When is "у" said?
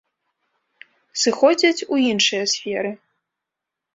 1.95-1.99